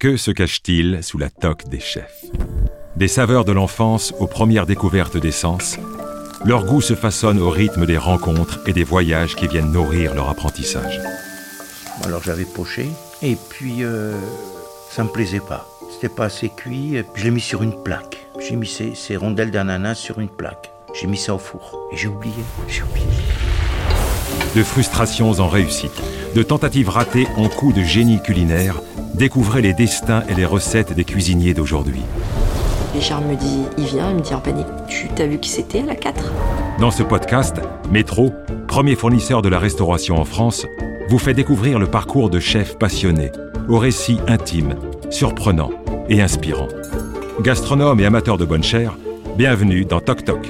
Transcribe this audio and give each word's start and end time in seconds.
Que 0.00 0.16
se 0.16 0.30
cache-t-il 0.30 1.02
sous 1.02 1.18
la 1.18 1.28
toque 1.28 1.68
des 1.68 1.80
chefs? 1.80 2.24
Des 2.94 3.08
saveurs 3.08 3.44
de 3.44 3.50
l'enfance 3.50 4.14
aux 4.20 4.28
premières 4.28 4.64
découvertes 4.64 5.16
des 5.16 5.32
sens, 5.32 5.76
leur 6.44 6.64
goût 6.64 6.80
se 6.80 6.94
façonne 6.94 7.40
au 7.40 7.50
rythme 7.50 7.84
des 7.84 7.98
rencontres 7.98 8.60
et 8.68 8.72
des 8.72 8.84
voyages 8.84 9.34
qui 9.34 9.48
viennent 9.48 9.72
nourrir 9.72 10.14
leur 10.14 10.28
apprentissage. 10.28 11.00
Alors 12.04 12.22
j'avais 12.22 12.44
poché, 12.44 12.86
et 13.22 13.36
puis 13.50 13.82
euh, 13.82 14.16
ça 14.88 15.02
me 15.02 15.08
plaisait 15.08 15.40
pas. 15.40 15.66
C'était 15.92 16.14
pas 16.14 16.26
assez 16.26 16.48
cuit, 16.48 16.94
et 16.94 17.02
puis 17.02 17.22
je 17.22 17.24
l'ai 17.24 17.32
mis 17.32 17.40
sur 17.40 17.64
une 17.64 17.82
plaque. 17.82 18.24
J'ai 18.38 18.54
mis 18.54 18.68
ces, 18.68 18.94
ces 18.94 19.16
rondelles 19.16 19.50
d'ananas 19.50 19.96
sur 19.96 20.20
une 20.20 20.28
plaque. 20.28 20.70
J'ai 20.94 21.08
mis 21.08 21.18
ça 21.18 21.34
au 21.34 21.38
four. 21.38 21.88
Et 21.92 21.96
j'ai 21.96 22.06
oublié, 22.06 22.44
j'ai 22.68 22.84
oublié. 22.84 23.04
De 24.54 24.62
frustrations 24.62 25.32
en 25.40 25.48
réussite, 25.48 26.00
de 26.36 26.44
tentatives 26.44 26.88
ratées 26.88 27.26
en 27.36 27.48
coups 27.48 27.74
de 27.74 27.82
génie 27.82 28.22
culinaire, 28.22 28.80
découvrez 29.18 29.62
les 29.62 29.74
destins 29.74 30.22
et 30.28 30.34
les 30.34 30.44
recettes 30.44 30.92
des 30.94 31.04
cuisiniers 31.04 31.52
d'aujourd'hui. 31.52 32.02
Et 32.96 33.00
Charles 33.00 33.24
me 33.24 33.34
dit, 33.34 33.64
il 33.76 33.84
vient, 33.84 34.10
il 34.10 34.16
me 34.16 34.20
dit 34.20 34.32
en 34.32 34.40
panique, 34.40 34.66
tu 34.88 35.08
t'as 35.08 35.26
vu 35.26 35.38
qui 35.38 35.50
c'était 35.50 35.80
à 35.80 35.86
la 35.86 35.96
4 35.96 36.32
Dans 36.78 36.92
ce 36.92 37.02
podcast, 37.02 37.56
Métro, 37.90 38.32
premier 38.68 38.94
fournisseur 38.94 39.42
de 39.42 39.48
la 39.48 39.58
restauration 39.58 40.16
en 40.16 40.24
France, 40.24 40.66
vous 41.08 41.18
fait 41.18 41.34
découvrir 41.34 41.78
le 41.78 41.86
parcours 41.86 42.30
de 42.30 42.38
chefs 42.38 42.78
passionnés, 42.78 43.32
au 43.68 43.78
récit 43.78 44.20
intime, 44.28 44.76
surprenant 45.10 45.70
et 46.08 46.22
inspirant. 46.22 46.68
Gastronomes 47.42 48.00
et 48.00 48.06
amateurs 48.06 48.38
de 48.38 48.44
bonne 48.44 48.64
chair, 48.64 48.96
bienvenue 49.36 49.84
dans 49.84 50.00
Toc 50.00 50.24
Toc. 50.24 50.48